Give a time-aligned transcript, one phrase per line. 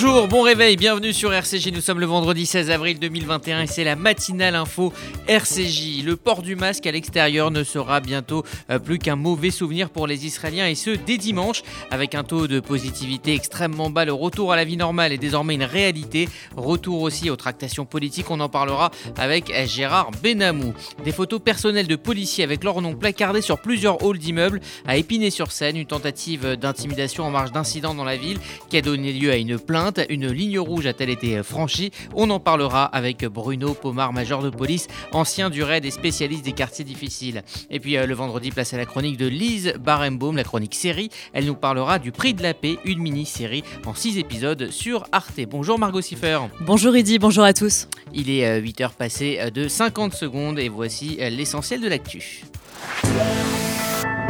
[0.00, 1.72] Bonjour, bon réveil, bienvenue sur RCJ.
[1.72, 4.92] Nous sommes le vendredi 16 avril 2021 et c'est la matinale info
[5.26, 6.04] RCJ.
[6.04, 10.06] Le port du masque à l'extérieur ne sera bientôt euh, plus qu'un mauvais souvenir pour
[10.06, 11.64] les Israéliens et ce dès dimanche.
[11.90, 15.56] Avec un taux de positivité extrêmement bas, le retour à la vie normale est désormais
[15.56, 16.28] une réalité.
[16.56, 20.74] Retour aussi aux tractations politiques, on en parlera avec Gérard Benamou.
[21.04, 25.76] Des photos personnelles de policiers avec leur nom placardés sur plusieurs halls d'immeubles à Épinay-sur-Seine,
[25.76, 28.38] une tentative d'intimidation en marge d'incidents dans la ville
[28.70, 32.40] qui a donné lieu à une plainte une ligne rouge a-t-elle été franchie On en
[32.40, 37.42] parlera avec Bruno Pomar, major de police, ancien du raid et spécialiste des quartiers difficiles.
[37.70, 41.10] Et puis euh, le vendredi, place à la chronique de Lise Barenbaum, la chronique série.
[41.32, 45.40] Elle nous parlera du Prix de la paix, une mini-série en 6 épisodes sur Arte.
[45.48, 46.40] Bonjour Margot Siffer.
[46.60, 47.88] Bonjour Eddy, bonjour à tous.
[48.12, 52.42] Il est 8h euh, passé euh, de 50 secondes et voici l'essentiel de l'actu.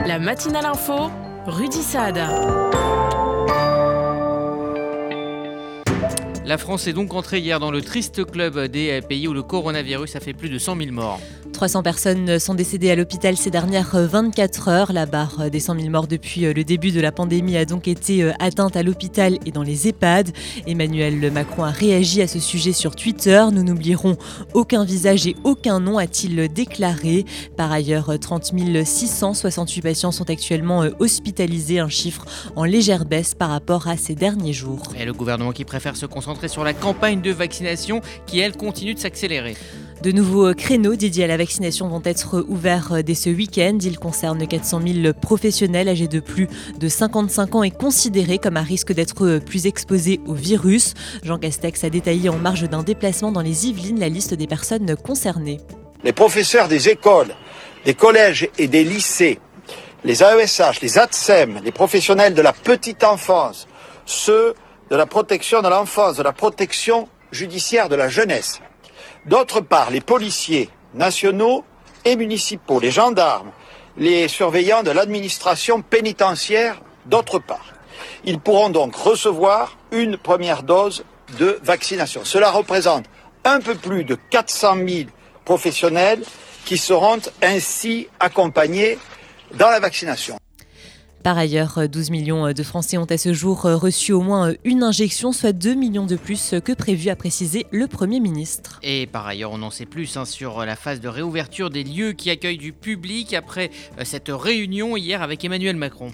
[0.06, 1.11] La matinale info,
[1.47, 2.68] Rudy Saad.
[6.49, 10.17] La France est donc entrée hier dans le triste club des pays où le coronavirus
[10.17, 11.21] a fait plus de 100 000 morts.
[11.53, 14.93] 300 personnes sont décédées à l'hôpital ces dernières 24 heures.
[14.95, 18.33] La barre des 100 000 morts depuis le début de la pandémie a donc été
[18.39, 20.31] atteinte à l'hôpital et dans les EHPAD.
[20.67, 23.45] Emmanuel Macron a réagi à ce sujet sur Twitter.
[23.53, 24.17] Nous n'oublierons
[24.55, 27.27] aucun visage et aucun nom, a-t-il déclaré.
[27.59, 28.55] Par ailleurs, 30
[28.85, 32.25] 668 patients sont actuellement hospitalisés, un chiffre
[32.57, 34.95] en légère baisse par rapport à ces derniers jours.
[34.99, 38.94] Et le gouvernement qui préfère se concentrer sur la campagne de vaccination qui, elle, continue
[38.94, 39.56] de s'accélérer.
[40.03, 43.78] De nouveaux créneaux dédiés à la vaccination vont être ouverts dès ce week-end.
[43.83, 46.47] Ils concernent 400 000 professionnels âgés de plus
[46.78, 50.95] de 55 ans et considérés comme à risque d'être plus exposés au virus.
[51.25, 54.95] Jean Castex a détaillé en marge d'un déplacement dans les Yvelines la liste des personnes
[54.95, 55.58] concernées.
[56.05, 57.34] Les professeurs des écoles,
[57.84, 59.41] des collèges et des lycées,
[60.05, 63.67] les AESH, les ATSEM, les professionnels de la petite enfance,
[64.06, 64.55] ceux
[64.91, 68.61] de la protection de l'enfance, de la protection judiciaire de la jeunesse.
[69.27, 71.64] D'autre part, les policiers nationaux
[72.05, 73.51] et municipaux, les gendarmes,
[73.96, 77.74] les surveillants de l'administration pénitentiaire, d'autre part.
[78.24, 81.05] Ils pourront donc recevoir une première dose
[81.39, 82.23] de vaccination.
[82.24, 83.05] Cela représente
[83.45, 85.11] un peu plus de 400 000
[85.45, 86.23] professionnels
[86.64, 88.98] qui seront ainsi accompagnés
[89.55, 90.39] dans la vaccination.
[91.23, 95.33] Par ailleurs, 12 millions de Français ont à ce jour reçu au moins une injection,
[95.33, 98.79] soit 2 millions de plus que prévu, a précisé le Premier ministre.
[98.83, 102.12] Et par ailleurs, on en sait plus hein, sur la phase de réouverture des lieux
[102.12, 106.12] qui accueillent du public après euh, cette réunion hier avec Emmanuel Macron.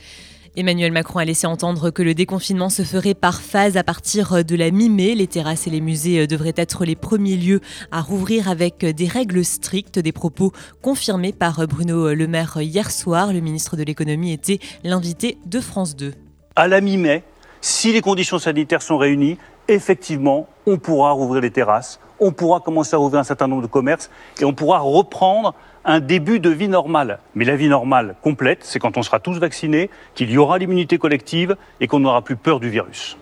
[0.57, 4.55] Emmanuel Macron a laissé entendre que le déconfinement se ferait par phase à partir de
[4.55, 5.17] la mi-mai.
[5.17, 7.61] Les terrasses et les musées devraient être les premiers lieux
[7.91, 13.33] à rouvrir avec des règles strictes, des propos confirmés par Bruno Le Maire hier soir.
[13.33, 16.15] Le ministre de l'économie était l'invité de France 2.
[16.55, 17.25] À la mi-mai,
[17.61, 19.39] si les conditions sanitaires sont réunies,
[19.69, 23.67] effectivement, on pourra rouvrir les terrasses, on pourra commencer à rouvrir un certain nombre de
[23.67, 24.11] commerces
[24.41, 25.55] et on pourra reprendre
[25.85, 27.19] un début de vie normale.
[27.35, 30.99] Mais la vie normale complète, c'est quand on sera tous vaccinés, qu'il y aura l'immunité
[30.99, 33.19] collective et qu'on n'aura plus peur du virus.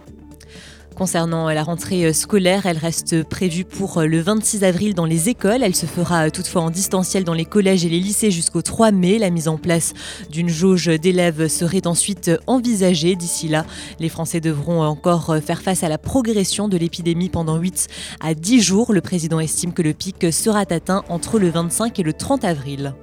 [1.02, 5.64] Concernant la rentrée scolaire, elle reste prévue pour le 26 avril dans les écoles.
[5.64, 9.18] Elle se fera toutefois en distanciel dans les collèges et les lycées jusqu'au 3 mai.
[9.18, 9.94] La mise en place
[10.30, 13.16] d'une jauge d'élèves serait ensuite envisagée.
[13.16, 13.66] D'ici là,
[13.98, 17.88] les Français devront encore faire face à la progression de l'épidémie pendant 8
[18.20, 18.92] à 10 jours.
[18.92, 22.94] Le président estime que le pic sera atteint entre le 25 et le 30 avril.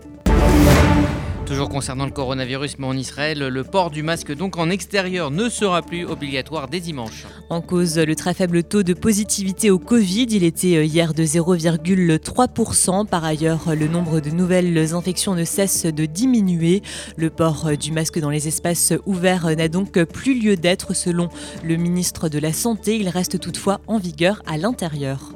[1.49, 5.49] Toujours concernant le coronavirus, mais en Israël, le port du masque donc en extérieur ne
[5.49, 7.25] sera plus obligatoire dès dimanche.
[7.49, 11.23] En cause, le très faible taux de positivité au Covid, il était euh, hier de
[11.23, 13.07] 0,3%.
[13.07, 16.83] Par ailleurs, le nombre de nouvelles infections ne cesse de diminuer.
[17.17, 21.29] Le port euh, du masque dans les espaces ouverts n'a donc plus lieu d'être selon
[21.63, 22.97] le ministre de la Santé.
[22.97, 25.31] Il reste toutefois en vigueur à l'intérieur.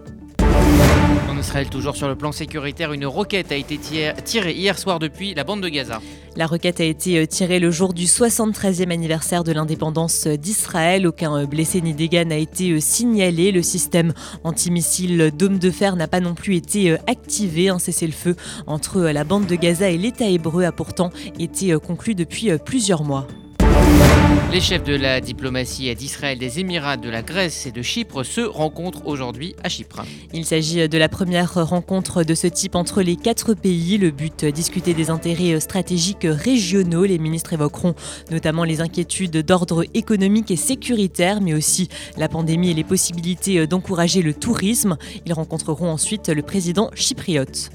[1.43, 5.43] Israël, toujours sur le plan sécuritaire, une roquette a été tirée hier soir depuis la
[5.43, 5.99] bande de Gaza.
[6.37, 11.06] La roquette a été euh, tirée le jour du 73e anniversaire de l'indépendance d'Israël.
[11.06, 13.51] Aucun euh, blessé ni dégâts n'a été euh, signalé.
[13.51, 14.13] Le système
[14.45, 17.68] antimissile Dôme de fer n'a pas non plus été activé.
[17.68, 21.09] Un cessez-le-feu entre la bande de Gaza et l'État hébreu a pourtant
[21.39, 23.27] été conclu depuis plusieurs mois.
[24.51, 28.41] Les chefs de la diplomatie d'Israël, des Émirats, de la Grèce et de Chypre se
[28.41, 30.03] rencontrent aujourd'hui à Chypre.
[30.31, 33.97] Il s'agit de la première rencontre de ce type entre les quatre pays.
[33.97, 37.05] Le but, discuter des intérêts stratégiques régionaux.
[37.05, 37.95] Les ministres évoqueront
[38.29, 44.21] notamment les inquiétudes d'ordre économique et sécuritaire, mais aussi la pandémie et les possibilités d'encourager
[44.21, 44.97] le tourisme.
[45.25, 47.71] Ils rencontreront ensuite le président chypriote.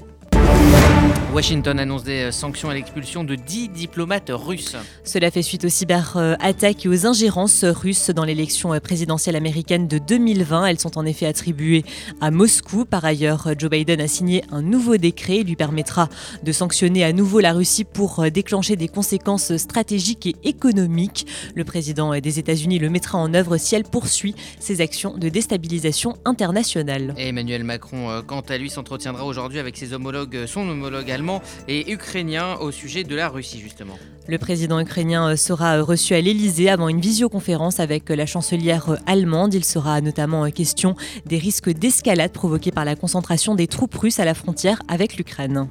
[1.33, 4.75] Washington annonce des sanctions à l'expulsion de 10 diplomates russes.
[5.03, 10.65] Cela fait suite aux cyberattaques et aux ingérences russes dans l'élection présidentielle américaine de 2020.
[10.65, 11.85] Elles sont en effet attribuées
[12.19, 12.83] à Moscou.
[12.83, 15.37] Par ailleurs, Joe Biden a signé un nouveau décret.
[15.37, 16.09] Il lui permettra
[16.43, 21.27] de sanctionner à nouveau la Russie pour déclencher des conséquences stratégiques et économiques.
[21.55, 26.15] Le président des États-Unis le mettra en œuvre si elle poursuit ses actions de déstabilisation
[26.25, 27.13] internationale.
[27.17, 31.91] Emmanuel Macron, euh, quant à lui, s'entretiendra aujourd'hui avec ses homologues, son homologue allemand et
[31.91, 33.97] ukrainien au sujet de la Russie justement.
[34.27, 39.53] Le président ukrainien sera reçu à l'Elysée avant une visioconférence avec la chancelière allemande.
[39.53, 44.25] Il sera notamment question des risques d'escalade provoqués par la concentration des troupes russes à
[44.25, 45.67] la frontière avec l'Ukraine.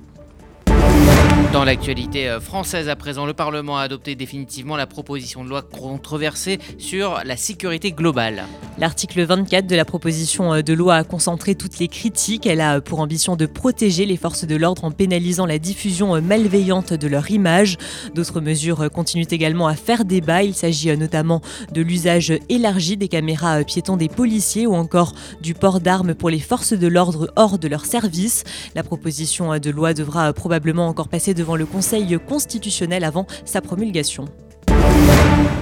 [1.53, 5.63] Dans l'actualité euh, française à présent, le Parlement a adopté définitivement la proposition de loi
[5.63, 8.45] controversée sur la sécurité globale.
[8.77, 12.47] L'article 24 de la proposition euh, de loi a concentré toutes les critiques.
[12.47, 16.21] Elle a pour ambition de protéger les forces de l'ordre en pénalisant la diffusion euh,
[16.21, 17.79] malveillante de leur image.
[18.15, 20.43] D'autres mesures continuent également à faire débat.
[20.43, 21.41] Il s'agit notamment
[21.73, 26.41] de l'usage élargi des caméras piétons des policiers ou encore du port d'armes pour les
[26.41, 28.45] forces de l'ordre hors de leur service.
[28.75, 34.27] La proposition de loi devra probablement encore passer devant le Conseil constitutionnel avant sa promulgation.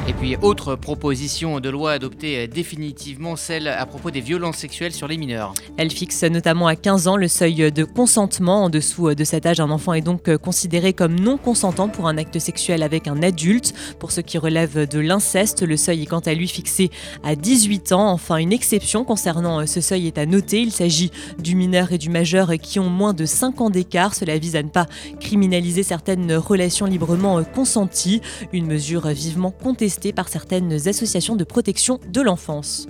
[0.08, 5.08] Et puis, autre proposition de loi adoptée définitivement, celle à propos des violences sexuelles sur
[5.08, 5.52] les mineurs.
[5.76, 8.62] Elle fixe notamment à 15 ans le seuil de consentement.
[8.66, 12.18] En dessous de cet âge, un enfant est donc considéré comme non consentant pour un
[12.18, 13.74] acte sexuel avec un adulte.
[13.98, 16.92] Pour ce qui relève de l'inceste, le seuil est quant à lui fixé
[17.24, 18.12] à 18 ans.
[18.12, 20.60] Enfin, une exception concernant ce seuil est à noter.
[20.60, 21.10] Il s'agit
[21.40, 24.14] du mineur et du majeur qui ont moins de 5 ans d'écart.
[24.14, 24.86] Cela vise à ne pas
[25.18, 28.20] criminaliser certaines relations librement consenties.
[28.52, 32.86] Une mesure vivement contestée par certaines associations de protection de l'enfance.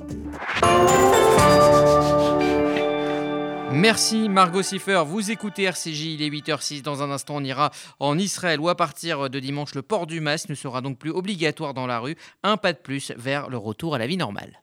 [3.72, 7.70] Merci Margot Siffer, vous écoutez RCJ, il est 8h06, dans un instant on ira
[8.00, 11.10] en Israël où à partir de dimanche le port du masque ne sera donc plus
[11.10, 14.62] obligatoire dans la rue, un pas de plus vers le retour à la vie normale.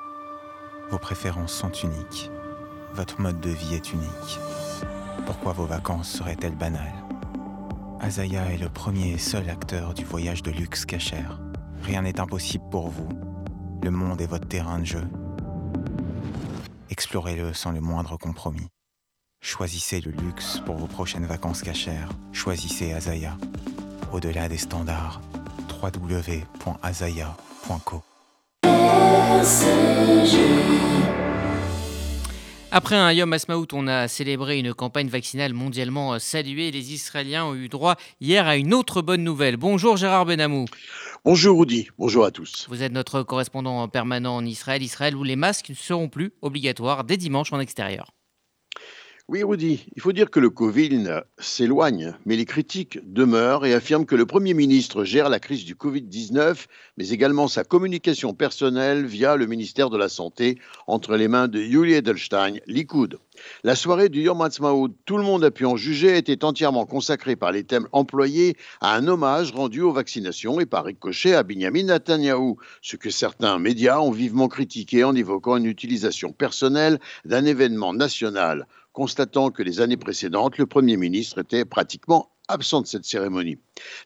[0.91, 2.29] Vos préférences sont uniques.
[2.93, 4.39] Votre mode de vie est unique.
[5.25, 6.91] Pourquoi vos vacances seraient-elles banales?
[8.01, 11.39] Azaya est le premier et seul acteur du voyage de luxe cachère.
[11.83, 13.07] Rien n'est impossible pour vous.
[13.81, 15.07] Le monde est votre terrain de jeu.
[16.89, 18.67] Explorez-le sans le moindre compromis.
[19.39, 22.09] Choisissez le luxe pour vos prochaines vacances cachères.
[22.33, 23.37] Choisissez Azaya.
[24.11, 25.21] Au-delà des standards,
[25.81, 26.51] www.azaya.co.
[32.73, 36.69] Après un Yom Asmaout, on a célébré une campagne vaccinale mondialement saluée.
[36.69, 39.57] Les Israéliens ont eu droit hier à une autre bonne nouvelle.
[39.57, 40.65] Bonjour Gérard Benamou.
[41.25, 42.67] Bonjour Rudy, bonjour à tous.
[42.69, 47.03] Vous êtes notre correspondant permanent en Israël, Israël où les masques ne seront plus obligatoires
[47.03, 48.11] dès dimanche en extérieur.
[49.31, 54.05] Oui, Rudy, il faut dire que le Covid s'éloigne, mais les critiques demeurent et affirment
[54.05, 56.65] que le Premier ministre gère la crise du Covid-19,
[56.97, 61.61] mais également sa communication personnelle via le ministère de la Santé entre les mains de
[61.61, 63.19] Yuli Edelstein, Likoud.
[63.63, 67.37] La soirée du Yom Ha'atzmaut, tout le monde a pu en juger, était entièrement consacrée
[67.37, 71.83] par les thèmes employés à un hommage rendu aux vaccinations et par ricochet à Benjamin
[71.83, 77.93] Netanyahu, ce que certains médias ont vivement critiqué en évoquant une utilisation personnelle d'un événement
[77.93, 83.57] national constatant que les années précédentes, le Premier ministre était pratiquement absent de cette cérémonie.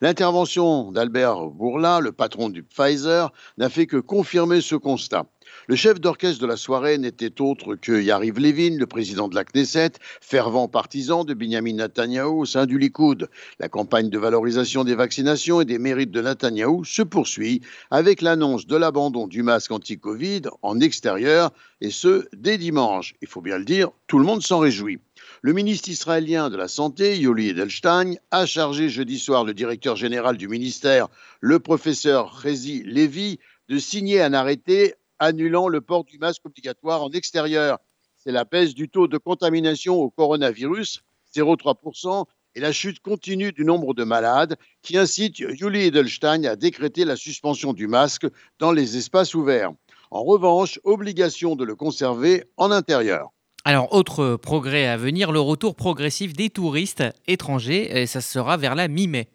[0.02, 5.25] L'intervention d'Albert Bourla, le patron du Pfizer, n'a fait que confirmer ce constat.
[5.68, 9.44] Le chef d'orchestre de la soirée n'était autre que Yariv Levin, le président de la
[9.44, 13.30] Knesset, fervent partisan de Benjamin Netanyahu au sein du Likoud.
[13.60, 18.68] La campagne de valorisation des vaccinations et des mérites de Netanyahu se poursuit avec l'annonce
[18.68, 23.16] de l'abandon du masque anti-Covid en extérieur, et ce, dès dimanche.
[23.22, 25.00] Il faut bien le dire, tout le monde s'en réjouit.
[25.42, 30.38] Le ministre israélien de la Santé, Yoli Edelstein, a chargé jeudi soir le directeur général
[30.38, 31.08] du ministère,
[31.42, 37.10] le professeur Rezi Levy, de signer un arrêté annulant le port du masque obligatoire en
[37.12, 37.80] extérieur.
[38.15, 41.01] C'est la baisse du taux de contamination au coronavirus,
[41.36, 42.25] 0,3%,
[42.56, 47.18] et la chute continue du nombre de malades qui incite Julie Edelstein à décréter la
[47.18, 48.25] suspension du masque
[48.60, 49.74] dans les espaces ouverts.
[50.12, 53.35] En revanche, obligation de le conserver en intérieur.
[53.67, 58.75] Alors, autre progrès à venir, le retour progressif des touristes étrangers, et ça sera vers
[58.75, 59.27] la mi-mai.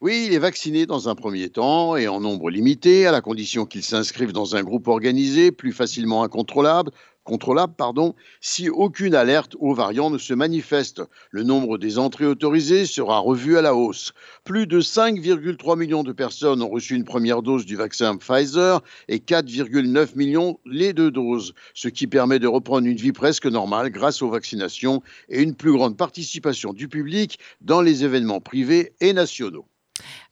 [0.00, 3.66] Oui, il est vacciné dans un premier temps et en nombre limité, à la condition
[3.66, 6.90] qu'il s'inscrive dans un groupe organisé, plus facilement incontrôlable,
[7.24, 11.02] contrôlable, pardon, si aucune alerte aux variants ne se manifeste.
[11.30, 14.12] Le nombre des entrées autorisées sera revu à la hausse.
[14.44, 19.18] Plus de 5,3 millions de personnes ont reçu une première dose du vaccin Pfizer et
[19.18, 24.22] 4,9 millions les deux doses, ce qui permet de reprendre une vie presque normale grâce
[24.22, 29.66] aux vaccinations et une plus grande participation du public dans les événements privés et nationaux.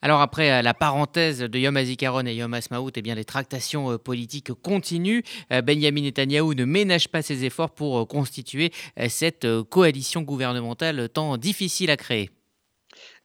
[0.01, 3.91] Alors après euh, la parenthèse de Yom HaZikaron et Yom HaSmaout, eh bien les tractations
[3.91, 5.21] euh, politiques continuent.
[5.51, 8.71] Euh, Benjamin Netanyahu ne ménage pas ses efforts pour constituer
[9.07, 12.29] cette coalition gouvernementale tant difficile à créer.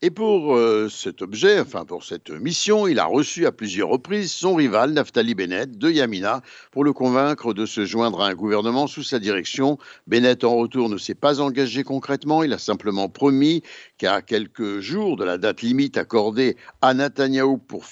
[0.01, 0.57] Et pour
[0.89, 5.35] cet objet, enfin pour cette mission, il a reçu à plusieurs reprises son rival Naftali
[5.35, 6.41] Bennett de Yamina
[6.71, 9.77] pour le convaincre de se joindre à un gouvernement sous sa direction.
[10.07, 13.61] Bennett en retour ne s'est pas engagé concrètement, il a simplement promis
[13.99, 17.83] qu'à quelques jours de la date limite accordée à Netanyahou pour,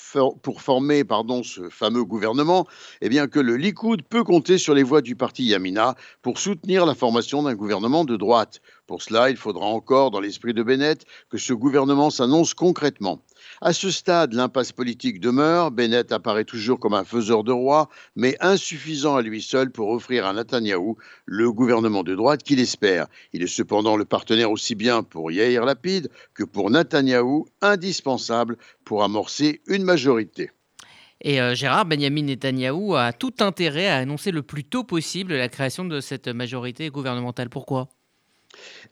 [0.41, 2.65] pour former pardon, ce fameux gouvernement,
[3.01, 6.85] eh bien que le Likoud peut compter sur les voix du parti Yamina pour soutenir
[6.85, 8.61] la formation d'un gouvernement de droite.
[8.87, 13.21] Pour cela, il faudra encore, dans l'esprit de Bennett, que ce gouvernement s'annonce concrètement.
[13.59, 15.71] À ce stade, l'impasse politique demeure.
[15.71, 20.27] Bennett apparaît toujours comme un faiseur de roi, mais insuffisant à lui seul pour offrir
[20.27, 23.07] à Netanyahou le gouvernement de droite qu'il espère.
[23.33, 29.03] Il est cependant le partenaire aussi bien pour Yair Lapid que pour Netanyahou, indispensable pour
[29.03, 30.51] amorcer une majorité.
[31.21, 35.49] Et euh, Gérard Benjamin Netanyahou a tout intérêt à annoncer le plus tôt possible la
[35.49, 37.49] création de cette majorité gouvernementale.
[37.49, 37.89] Pourquoi?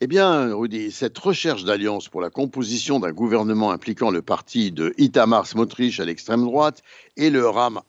[0.00, 4.94] Eh bien, Rudy, cette recherche d'alliance pour la composition d'un gouvernement impliquant le parti de
[4.98, 6.82] Itamar Smotrich à l'extrême droite
[7.16, 7.80] et le RAM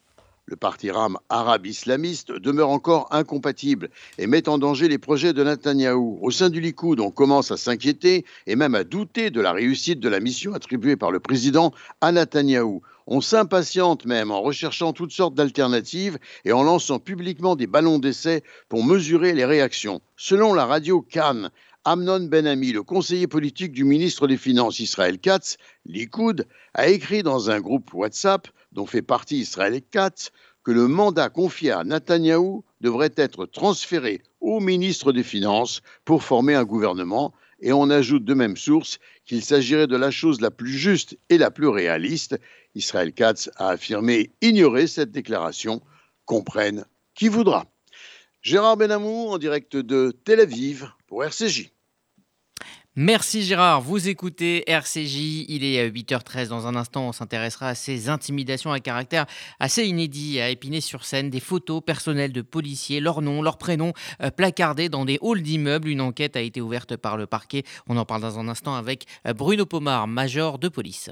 [0.50, 5.44] le parti RAM arabe islamiste demeure encore incompatible et met en danger les projets de
[5.44, 6.20] Netanyahou.
[6.22, 10.00] Au sein du Likoud, on commence à s'inquiéter et même à douter de la réussite
[10.00, 12.82] de la mission attribuée par le président à Netanyahou.
[13.08, 18.41] On s'impatiente même en recherchant toutes sortes d'alternatives et en lançant publiquement des ballons d'essai
[18.70, 20.01] pour mesurer les réactions.
[20.15, 21.50] Selon la radio Cannes,
[21.89, 27.50] Amnon Ben-Ami, le conseiller politique du ministre des Finances Israël Katz, Likoud, a écrit dans
[27.50, 30.32] un groupe WhatsApp dont fait partie Israël Katz
[30.65, 36.56] que le mandat confié à Netanyahou devrait être transféré au ministre des Finances pour former
[36.56, 40.74] un gouvernement et on ajoute de même source qu'il s'agirait de la chose la plus
[40.74, 42.38] juste et la plus réaliste.
[42.75, 45.82] Israël Katz a affirmé ignorer cette déclaration.
[46.25, 46.84] Comprenne
[47.15, 47.65] qui voudra.
[48.41, 51.72] Gérard Benamou en direct de Tel Aviv pour RCJ.
[53.00, 58.10] Merci Gérard, vous écoutez RCJ, il est 8h13 dans un instant, on s'intéressera à ces
[58.10, 59.27] intimidations à caractère
[59.60, 63.94] assez inédit à épiner sur scène, des photos personnelles de policiers, leurs noms, leurs prénoms
[64.24, 65.89] euh, placardés dans des halls d'immeubles.
[65.89, 69.06] Une enquête a été ouverte par le parquet, on en parle dans un instant avec
[69.27, 71.12] euh, Bruno Pomar, major de police.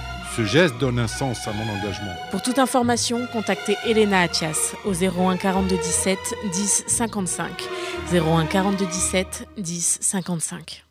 [0.35, 2.15] Ce geste donne un sens à mon engagement.
[2.31, 6.17] Pour toute information, contactez Elena Atias au 01 42 17
[6.53, 7.63] 10 55.
[8.13, 10.85] 01 42 17 10 55.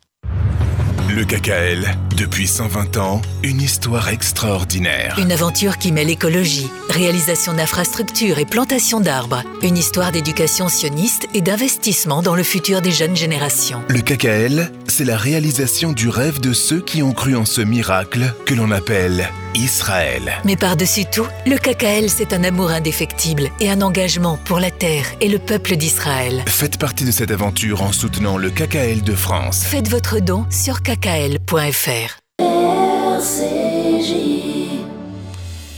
[1.13, 5.17] Le KKL, depuis 120 ans, une histoire extraordinaire.
[5.19, 9.43] Une aventure qui mêle écologie, réalisation d'infrastructures et plantation d'arbres.
[9.61, 13.81] Une histoire d'éducation sioniste et d'investissement dans le futur des jeunes générations.
[13.89, 18.33] Le KKL, c'est la réalisation du rêve de ceux qui ont cru en ce miracle
[18.45, 20.33] que l'on appelle Israël.
[20.43, 25.05] Mais par-dessus tout, le KKL, c'est un amour indéfectible et un engagement pour la terre
[25.21, 26.43] et le peuple d'Israël.
[26.45, 29.63] Faites partie de cette aventure en soutenant le KKL de France.
[29.63, 32.19] Faites votre don sur kkl.fr.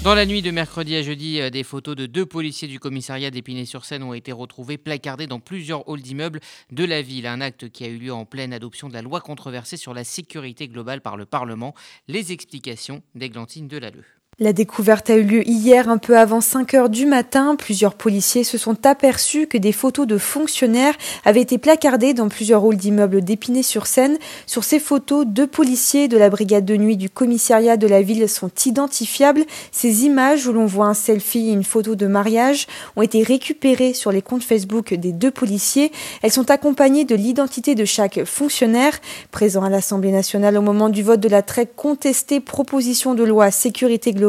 [0.03, 3.31] Dans la nuit de mercredi à jeudi, euh, des photos de deux policiers du commissariat
[3.31, 6.41] d'Épinay-sur-Seine ont été retrouvées placardées dans plusieurs halls d'immeubles
[6.71, 7.25] de la ville.
[7.25, 10.03] Un acte qui a eu lieu en pleine adoption de la loi controversée sur la
[10.03, 11.73] sécurité globale par le Parlement.
[12.09, 14.22] Les explications d'Églantine Delalleux.
[14.39, 17.55] La découverte a eu lieu hier un peu avant 5 heures du matin.
[17.55, 22.65] Plusieurs policiers se sont aperçus que des photos de fonctionnaires avaient été placardées dans plusieurs
[22.65, 24.17] halls d'immeubles d'Épinay-sur-Seine.
[24.47, 28.27] Sur ces photos, deux policiers de la brigade de nuit du commissariat de la ville
[28.27, 29.43] sont identifiables.
[29.71, 33.93] Ces images où l'on voit un selfie et une photo de mariage ont été récupérées
[33.93, 35.91] sur les comptes Facebook des deux policiers.
[36.23, 38.99] Elles sont accompagnées de l'identité de chaque fonctionnaire.
[39.29, 43.51] Présent à l'Assemblée nationale au moment du vote de la très contestée proposition de loi
[43.51, 44.22] sécurité globale,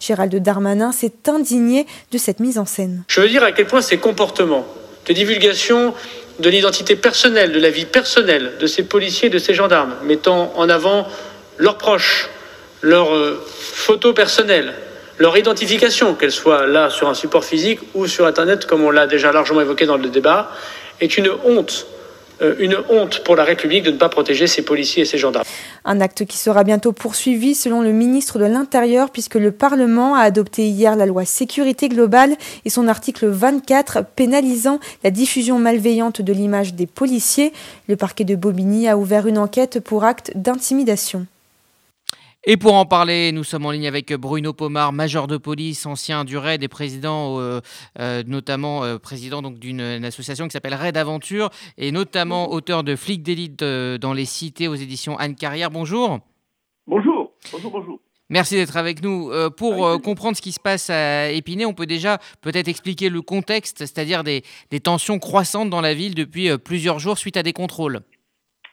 [0.00, 3.04] Gérald Darmanin s'est indigné de cette mise en scène.
[3.08, 4.66] Je veux dire à quel point ces comportements
[5.06, 5.94] de divulgation
[6.38, 10.68] de l'identité personnelle, de la vie personnelle de ces policiers, de ces gendarmes, mettant en
[10.68, 11.06] avant
[11.58, 12.28] leurs proches,
[12.82, 14.74] leurs euh, photos personnelles,
[15.18, 19.06] leur identification, qu'elle soit là sur un support physique ou sur Internet, comme on l'a
[19.06, 20.50] déjà largement évoqué dans le débat,
[21.00, 21.86] est une honte
[22.58, 25.44] une honte pour la République de ne pas protéger ses policiers et ses gendarmes.
[25.84, 30.20] Un acte qui sera bientôt poursuivi selon le ministre de l'Intérieur puisque le Parlement a
[30.20, 36.32] adopté hier la loi sécurité globale et son article 24 pénalisant la diffusion malveillante de
[36.32, 37.52] l'image des policiers.
[37.88, 41.26] Le parquet de Bobigny a ouvert une enquête pour acte d'intimidation.
[42.46, 46.26] Et pour en parler, nous sommes en ligne avec Bruno Pomar, major de police, ancien
[46.26, 47.60] du RAID et président, euh,
[47.98, 52.96] euh, notamment euh, président donc d'une association qui s'appelle RAID Aventure et notamment auteur de
[52.96, 55.70] Flics d'élite dans les cités aux éditions Anne Carrière.
[55.70, 56.18] Bonjour.
[56.86, 57.32] Bonjour.
[57.50, 58.00] Bonjour, bonjour.
[58.28, 59.30] Merci d'être avec nous.
[59.56, 63.78] pour comprendre ce qui se passe à Épinay, on peut déjà peut-être expliquer le contexte,
[63.78, 68.02] c'est-à-dire des, des tensions croissantes dans la ville depuis plusieurs jours suite à des contrôles.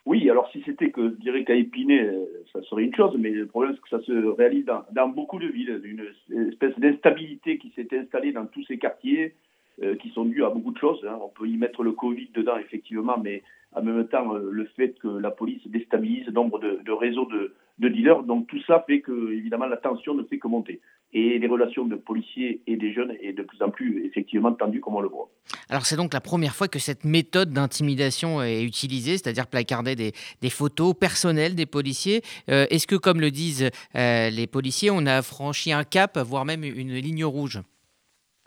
[0.06, 2.10] Oui, alors si c'était que dirais qu'à Épinay,
[2.52, 5.48] ça serait une chose, mais le problème, c'est que ça se réalise dans, beaucoup de
[5.48, 5.80] villes.
[5.84, 9.36] Une espèce d'instabilité qui s'est installée dans tous ces quartiers,
[9.84, 11.06] euh, qui sont dus à beaucoup de choses.
[11.08, 11.20] Hein.
[11.22, 14.98] On peut y mettre le Covid dedans, effectivement, mais en même temps, euh, le fait
[15.00, 18.24] que la police déstabilise nombre de réseaux de, de dealers.
[18.24, 20.80] Donc tout ça fait que, évidemment, la tension ne fait que monter
[21.13, 24.80] et les relations de policiers et des jeunes est de plus en plus effectivement tendues
[24.80, 25.30] comme on le voit.
[25.70, 30.13] Alors c'est donc la première fois que cette méthode d'intimidation est utilisée, c'est-à-dire placarder des,
[30.41, 32.22] des, photos personnelles des policiers.
[32.50, 36.46] Euh, est-ce que, comme le disent euh, les policiers, on a franchi un cap, voire
[36.46, 37.60] même une ligne rouge?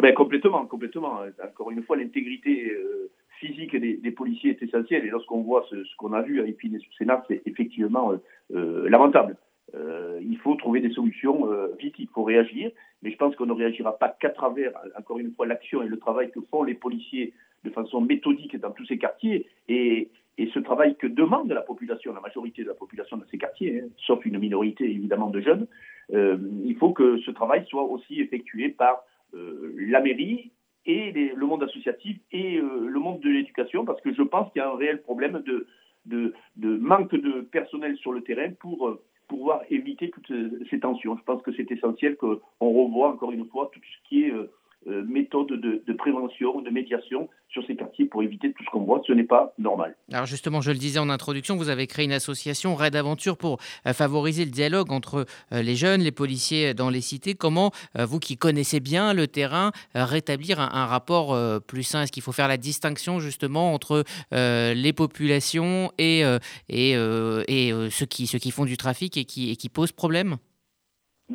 [0.02, 1.20] Ben, Complètement, complètement.
[1.42, 6.12] Encore une fois, l'intégrité euh, physique des, policiers est essentielle et lorsqu'on voit ce, qu'on
[6.12, 8.12] a vu à Épinay sur Sénat, c'est effectivement
[8.50, 9.36] lamentable.
[9.74, 12.70] Euh, il faut trouver des solutions euh, vite, il faut réagir,
[13.02, 15.98] mais je pense qu'on ne réagira pas qu'à travers, encore une fois, l'action et le
[15.98, 17.32] travail que font les policiers
[17.64, 22.12] de façon méthodique dans tous ces quartiers et, et ce travail que demande la population,
[22.12, 25.66] la majorité de la population de ces quartiers, hein, sauf une minorité évidemment de jeunes.
[26.12, 30.52] Euh, il faut que ce travail soit aussi effectué par euh, la mairie
[30.86, 34.60] et le monde associatif et euh, le monde de l'éducation, parce que je pense qu'il
[34.60, 35.66] y a un réel problème de,
[36.06, 40.32] de, manque de personnel sur le terrain pour pouvoir éviter toutes
[40.70, 41.16] ces tensions.
[41.16, 44.50] Je pense que c'est essentiel qu'on revoie encore une fois tout ce qui est euh,
[44.86, 49.02] méthode de, prévention, de médiation sur ces quartiers pour éviter tout ce qu'on voit.
[49.06, 49.96] Ce n'est pas normal.
[50.12, 53.58] Alors justement, je le disais en introduction, vous avez créé une association Raid Aventure pour
[53.86, 57.34] euh, favoriser le dialogue entre euh, les jeunes, les policiers dans les cités.
[57.34, 62.02] Comment, vous qui connaissez bien le terrain, rétablir un, rapport plus sain?
[62.02, 66.22] Est-ce qu'il faut faire la distinction justement entre les populations et,
[66.68, 70.36] et, et ceux, qui, ceux qui font du trafic et qui posent problème?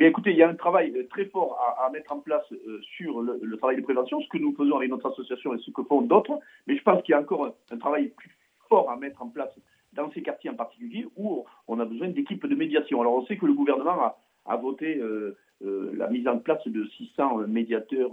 [0.00, 2.80] Bien écoutez, il y a un travail euh, très fort à, mettre en place euh,
[2.96, 5.82] sur le, travail de prévention, ce que nous faisons avec notre association et ce que
[5.82, 8.34] font d'autres, mais je pense qu'il y a encore un, travail plus
[8.70, 9.50] fort à mettre en place
[9.92, 13.02] dans ces quartiers en particulier où on a besoin d'équipes de médiation.
[13.02, 14.14] Alors on sait que le gouvernement
[14.46, 18.12] a, voté euh, la mise en place de 600 médiateurs,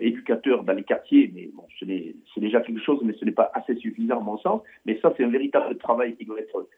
[0.00, 3.74] éducateurs dans les quartiers, mais bon, c'est déjà quelque chose, mais ce n'est pas assez
[3.76, 4.62] suffisant à mon sens.
[4.84, 6.68] Mais ça, c'est un véritable travail qui doit être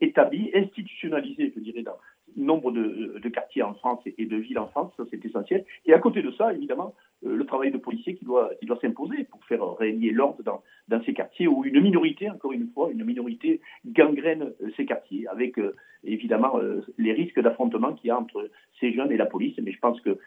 [0.00, 1.98] établi, institutionnalisé, je dirais, dans,
[2.36, 5.64] nombre de, quartiers en France et de villes en France, ça c'est essentiel.
[5.86, 6.94] Et à côté de ça, évidemment,
[7.24, 11.14] euh, le travail de policier qui doit, s'imposer pour faire régner l'ordre dans, dans, ces
[11.14, 15.74] quartiers où une minorité, encore une fois, une minorité gangrène euh, ces quartiers, avec euh,
[16.04, 16.60] évidemment
[16.98, 19.58] les risques d'affrontement qu'il y a entre ces jeunes et la police.
[19.62, 20.18] Mais je pense que,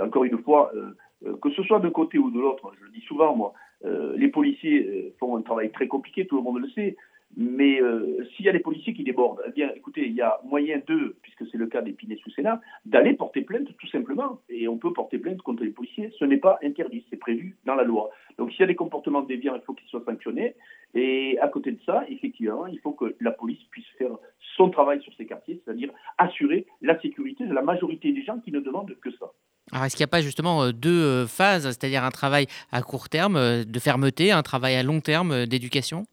[0.00, 0.72] encore une fois,
[1.42, 3.52] que ce soit d'un côté ou de l'autre, je le dis souvent, moi,
[4.16, 6.96] les policiers font un travail très compliqué, tout le monde le sait.
[7.36, 10.40] Mais euh, s'il y a des policiers qui débordent, eh bien, écoutez, il y a
[10.42, 14.40] moyen d'eux, puisque c'est le cas d'Épinay sous Sénat, d'aller porter plainte tout simplement.
[14.48, 16.10] Et on peut porter plainte contre les policiers.
[16.18, 18.08] Ce n'est pas interdit, c'est prévu dans la loi.
[18.38, 20.54] Donc s'il y a des comportements déviants, il faut qu'ils soient sanctionnés.
[20.94, 24.16] Et à côté de ça, effectivement, il faut que la police puisse faire
[24.56, 28.50] son travail sur ces quartiers, c'est-à-dire assurer la sécurité de la majorité des gens qui
[28.50, 29.26] ne demandent que ça.
[29.72, 32.80] Alors, est-ce qu'il n'y a pas justement euh, deux euh, phases, c'est-à-dire un travail à
[32.80, 36.06] court terme de fermeté, un travail à long terme d'éducation?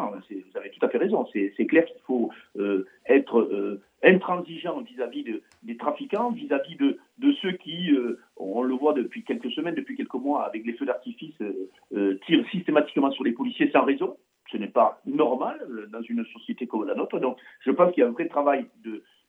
[0.00, 1.26] Vous avez tout à fait raison.
[1.32, 5.24] C'est clair qu'il faut euh, être euh, intransigeant vis-à-vis
[5.62, 10.14] des trafiquants, vis-à-vis de, ceux qui, euh, on le voit depuis quelques semaines, depuis quelques
[10.14, 11.36] mois, avec les feux d'artifice,
[12.26, 14.16] tirent systématiquement sur les policiers sans raison.
[14.50, 15.60] Ce n'est pas normal
[15.92, 17.18] dans une société comme la nôtre.
[17.20, 18.66] Donc je pense qu'il y a un vrai travail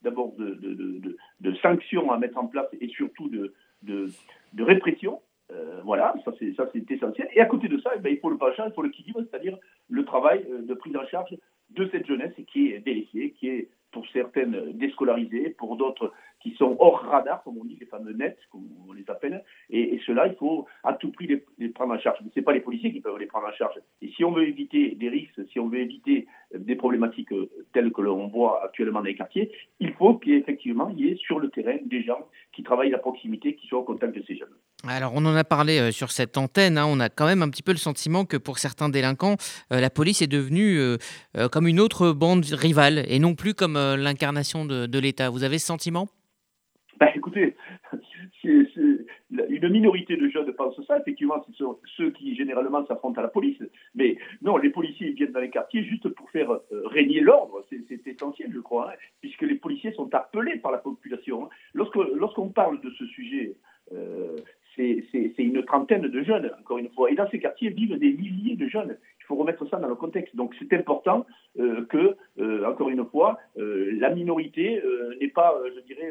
[0.02, 5.20] d'abord de, sanctions à mettre en place et surtout de répression
[5.52, 7.28] euh, voilà, ça c'est ça c'est essentiel.
[7.34, 9.58] Et à côté de ça, eh ben, il faut le pacha, il faut l'équilibre, c'est-à-dire
[9.88, 11.34] le travail euh, de prise en charge
[11.70, 16.76] de cette jeunesse qui est délaissée, qui est pour certaines déscolarisées, pour d'autres qui sont
[16.78, 19.44] hors radar, comme on dit, les fameux nets, comme on les appelle.
[19.68, 21.26] Et, et cela, il faut à tout prix
[21.58, 22.18] les, prendre en charge.
[22.22, 23.74] Mais ce n'est pas les policiers qui peuvent les prendre en charge.
[24.00, 26.26] Et si on veut éviter des risques, si on veut éviter
[26.58, 31.04] des problématiques euh, telles que l'on voit actuellement dans les quartiers, il faut qu'effectivement, il
[31.04, 34.16] y ait sur le terrain des gens qui travaillent à proximité, qui soient au contact
[34.16, 34.48] de ces jeunes.
[34.86, 36.78] Alors, on en a parlé euh, sur cette antenne.
[36.78, 36.86] Hein.
[36.88, 39.36] on a quand même un petit peu le sentiment que pour certains délinquants,
[39.72, 40.78] euh, la police est devenue
[41.52, 45.30] comme une autre bande rivale et non plus comme l'incarnation de, de l'État.
[45.30, 46.08] Vous avez ce sentiment?
[46.98, 47.56] Ben, écoutez,
[49.62, 50.98] une minorité de jeunes pensent ça.
[50.98, 53.62] Effectivement, ce sont ceux qui généralement s'affrontent à la police.
[53.94, 57.64] Mais non, les policiers viennent dans les quartiers juste pour faire euh, régner l'ordre.
[57.70, 61.44] C'est essentiel, je crois, hein, puisque les policiers sont appelés par la population.
[61.44, 61.48] Hein.
[61.74, 63.54] Lorsqu'on parle de ce sujet,
[63.92, 64.36] euh,
[64.76, 67.10] c'est une trentaine de jeunes, encore une fois.
[67.10, 68.96] Et dans ces quartiers vivent des milliers de jeunes.
[69.20, 70.34] Il faut remettre ça dans le contexte.
[70.34, 71.26] Donc c'est important
[71.58, 72.16] euh, que,
[72.64, 74.82] encore une fois, la minorité
[75.20, 76.10] n'est pas, je dirais,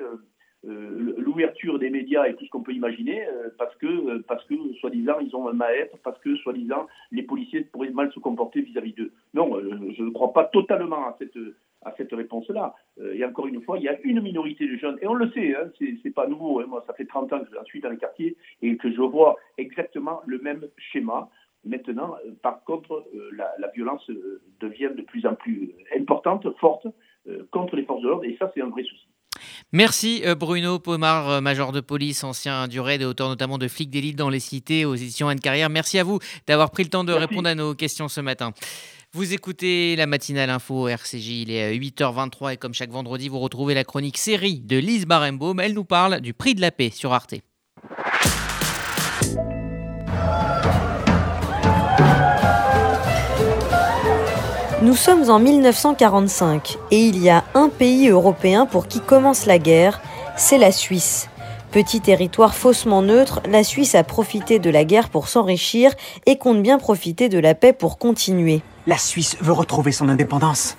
[0.63, 4.55] l'ouverture des médias et tout ce qu'on peut imaginer, euh, parce que, euh, parce que
[4.79, 8.93] soi-disant, ils ont un mal-être, parce que, soi-disant, les policiers pourraient mal se comporter vis-à-vis
[8.93, 9.11] d'eux.
[9.33, 12.75] Non, je ne crois pas totalement à cette, réponse-là.
[13.13, 15.55] et encore une fois, il y a une minorité de jeunes, et on le sait,
[15.55, 15.71] hein,
[16.03, 16.59] c'est pas nouveau.
[16.59, 16.65] Hein.
[16.67, 19.37] moi, ça fait 30 ans que je suis dans les quartiers et que je vois
[19.57, 21.29] exactement le même schéma.
[21.65, 24.09] Maintenant, par contre, la, violence
[24.59, 26.87] devient de plus en plus importante, forte,
[27.51, 29.07] contre les forces de l'ordre, et ça, c'est un vrai souci.
[29.71, 33.67] Merci euh, Bruno Pomar, euh, major de police, ancien du RAID et auteur notamment de
[33.67, 35.69] Flics d'élite dans les cités aux éditions Anne Carrière.
[35.69, 38.51] Merci à vous d'avoir pris le temps de répondre à nos questions ce matin.
[39.13, 43.75] Vous écoutez la matinale info RCJ, il est 8h23 et comme chaque vendredi, vous retrouvez
[43.75, 45.59] la chronique série de Lise Barembaum.
[45.59, 47.35] Elle nous parle du prix de la paix sur Arte.
[54.81, 59.59] Nous sommes en 1945 et il y a un pays européen pour qui commence la
[59.59, 60.01] guerre,
[60.37, 61.27] c'est la Suisse.
[61.71, 65.91] Petit territoire faussement neutre, la Suisse a profité de la guerre pour s'enrichir
[66.25, 68.61] et compte bien profiter de la paix pour continuer.
[68.87, 70.77] La Suisse veut retrouver son indépendance.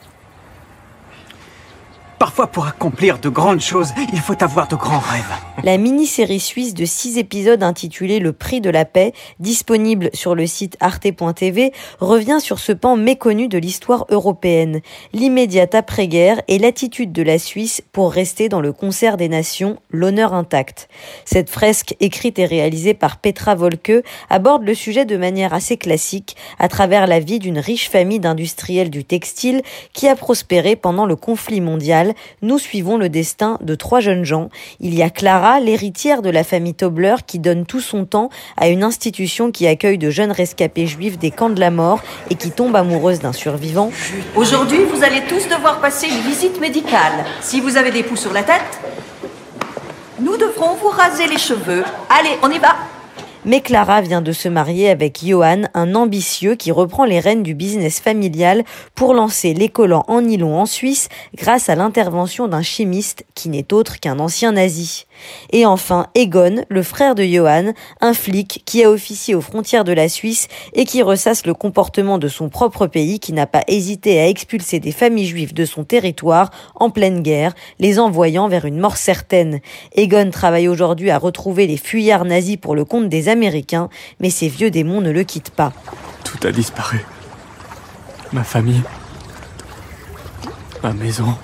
[2.20, 5.24] Parfois, pour accomplir de grandes choses, il faut avoir de grands rêves.
[5.64, 10.46] La mini-série suisse de six épisodes intitulée Le prix de la paix, disponible sur le
[10.46, 14.80] site arte.tv, revient sur ce pan méconnu de l'histoire européenne,
[15.14, 20.34] l'immédiate après-guerre et l'attitude de la Suisse pour rester dans le concert des nations, l'honneur
[20.34, 20.88] intact.
[21.24, 26.36] Cette fresque, écrite et réalisée par Petra Volke, aborde le sujet de manière assez classique,
[26.58, 29.62] à travers la vie d'une riche famille d'industriels du textile
[29.94, 32.09] qui a prospéré pendant le conflit mondial
[32.42, 34.50] nous suivons le destin de trois jeunes gens.
[34.80, 38.68] Il y a Clara, l'héritière de la famille Tobler, qui donne tout son temps à
[38.68, 42.50] une institution qui accueille de jeunes rescapés juifs des camps de la mort et qui
[42.50, 43.90] tombe amoureuse d'un survivant.
[44.36, 47.24] Aujourd'hui, vous allez tous devoir passer une visite médicale.
[47.40, 48.80] Si vous avez des poux sur la tête,
[50.20, 51.84] nous devrons vous raser les cheveux.
[52.08, 52.76] Allez, on y va
[53.44, 57.54] mais Clara vient de se marier avec Johan, un ambitieux qui reprend les rênes du
[57.54, 63.24] business familial pour lancer les collants en nylon en Suisse grâce à l'intervention d'un chimiste
[63.34, 65.06] qui n'est autre qu'un ancien nazi.
[65.50, 69.92] Et enfin, Egon, le frère de Johan, un flic qui a officié aux frontières de
[69.92, 74.20] la Suisse et qui ressasse le comportement de son propre pays qui n'a pas hésité
[74.20, 78.78] à expulser des familles juives de son territoire en pleine guerre, les envoyant vers une
[78.78, 79.60] mort certaine.
[79.94, 83.88] Egon travaille aujourd'hui à retrouver les fuyards nazis pour le compte des Américains,
[84.20, 85.72] mais ces vieux démons ne le quittent pas.
[86.24, 87.04] Tout a disparu.
[88.32, 88.82] Ma famille.
[90.82, 91.34] Ma maison.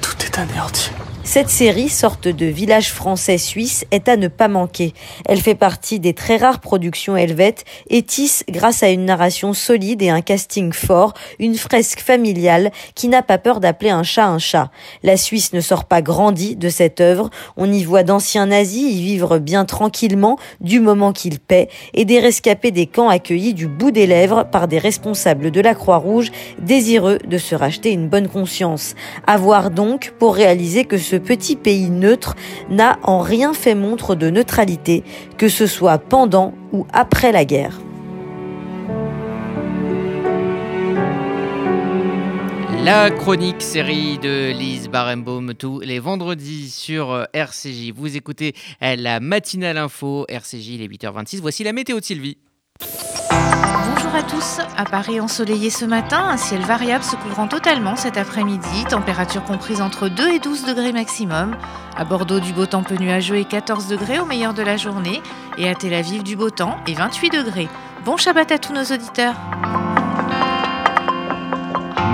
[0.00, 0.90] Tout est anéanti.
[1.26, 4.94] Cette série, sorte de village français suisse, est à ne pas manquer.
[5.28, 10.02] Elle fait partie des très rares productions helvètes et tisse, grâce à une narration solide
[10.02, 14.38] et un casting fort, une fresque familiale qui n'a pas peur d'appeler un chat un
[14.38, 14.70] chat.
[15.02, 17.28] La Suisse ne sort pas grandie de cette œuvre.
[17.56, 22.20] On y voit d'anciens nazis y vivre bien tranquillement du moment qu'ils paient et des
[22.20, 27.18] rescapés des camps accueillis du bout des lèvres par des responsables de la Croix-Rouge désireux
[27.26, 28.94] de se racheter une bonne conscience.
[29.26, 32.34] À voir donc pour réaliser que ce petit pays neutre
[32.70, 35.04] n'a en rien fait montre de neutralité,
[35.38, 37.80] que ce soit pendant ou après la guerre.
[42.86, 47.90] La chronique série de Lise Barenbaum tous les vendredis sur euh, RCJ.
[47.92, 51.40] Vous écoutez euh, la matinale info RCJ, il est 8h26.
[51.40, 52.38] Voici la météo de Sylvie.
[54.16, 54.60] À tous.
[54.78, 59.82] À Paris ensoleillé ce matin, un ciel variable se couvrant totalement cet après-midi, température comprise
[59.82, 61.54] entre 2 et 12 degrés maximum.
[61.94, 65.20] À Bordeaux, du beau temps peu nuageux et 14 degrés au meilleur de la journée.
[65.58, 67.68] Et à Tel Aviv, du beau temps et 28 degrés.
[68.06, 69.34] Bon Shabbat à tous nos auditeurs.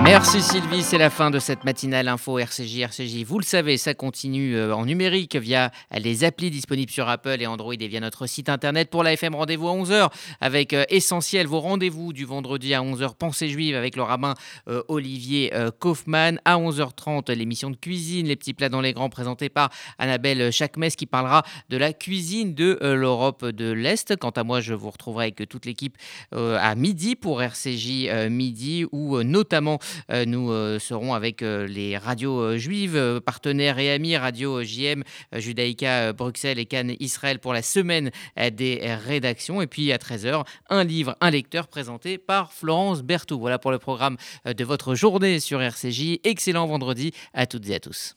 [0.05, 2.81] Merci Sylvie, c'est la fin de cette matinale info RCJ.
[2.81, 7.37] RCJ, vous le savez, ça continue euh, en numérique via les applis disponibles sur Apple
[7.41, 8.91] et Android et via notre site internet.
[8.91, 10.11] Pour la FM, rendez-vous à 11h
[10.41, 14.35] avec euh, Essentiel, vos rendez-vous du vendredi à 11h, Pensée juive avec le rabbin
[14.69, 16.41] euh, Olivier Kaufmann.
[16.45, 20.89] À 11h30, l'émission de cuisine, les petits plats dans les grands, présentés par Annabelle Chakmes
[20.89, 24.17] qui parlera de la cuisine de l'Europe de l'Est.
[24.17, 25.97] Quant à moi, je vous retrouverai avec toute l'équipe
[26.33, 29.79] à midi pour RCJ Midi où notamment
[30.27, 35.03] nous euh, serons avec euh, les radios juives, partenaires et amis, Radio JM,
[35.33, 38.11] Judaïka Bruxelles et Cannes Israël pour la semaine
[38.53, 39.63] des rédactions.
[39.63, 43.41] Et puis à 13h, un livre, un lecteur présenté par Florence Berthoud.
[43.41, 46.21] Voilà pour le programme de votre journée sur RCJ.
[46.25, 48.17] Excellent vendredi à toutes et à tous.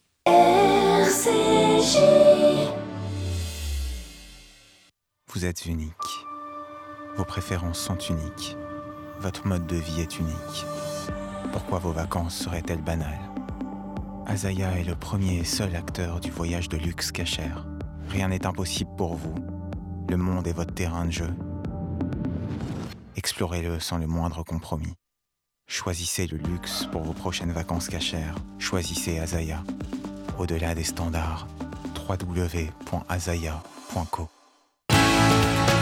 [5.28, 5.94] Vous êtes unique.
[7.18, 8.58] Vos préférences sont uniques.
[9.20, 10.66] Votre mode de vie est unique.
[11.51, 13.31] Pourquoi vos vacances seraient-elles banales?
[14.25, 17.65] Azaya est le premier et seul acteur du voyage de luxe cachère.
[18.10, 19.36] Rien n'est impossible pour vous.
[20.10, 21.34] Le monde est votre terrain de jeu.
[23.15, 24.93] Explorez-le sans le moindre compromis.
[25.67, 28.36] Choisissez le luxe pour vos prochaines vacances cachères.
[28.60, 29.63] Choisissez Azaya.
[30.38, 31.47] Au-delà des standards,
[32.08, 32.75] www.azaya.co.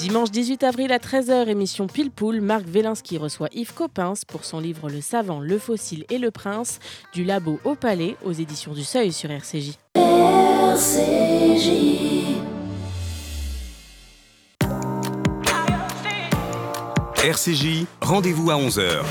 [0.00, 4.58] Dimanche 18 avril à 13h, émission Pile Poule, Marc Vélinski reçoit Yves Coppens pour son
[4.58, 6.78] livre Le savant, le fossile et le prince,
[7.12, 9.72] du labo au palais, aux éditions du Seuil sur RCJ.
[9.96, 11.68] RCJ.
[17.22, 19.02] RCJ, rendez-vous à 11h.